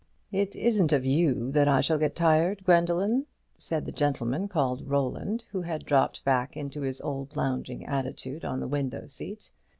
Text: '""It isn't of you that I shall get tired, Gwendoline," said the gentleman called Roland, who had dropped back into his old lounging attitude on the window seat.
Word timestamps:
'""It 0.41 0.55
isn't 0.55 0.91
of 0.93 1.05
you 1.05 1.51
that 1.51 1.67
I 1.67 1.79
shall 1.79 1.99
get 1.99 2.15
tired, 2.15 2.63
Gwendoline," 2.65 3.27
said 3.59 3.85
the 3.85 3.91
gentleman 3.91 4.47
called 4.47 4.87
Roland, 4.89 5.43
who 5.51 5.61
had 5.61 5.85
dropped 5.85 6.23
back 6.25 6.57
into 6.57 6.81
his 6.81 6.99
old 7.01 7.35
lounging 7.35 7.85
attitude 7.85 8.43
on 8.43 8.59
the 8.61 8.67
window 8.67 9.05
seat. 9.05 9.51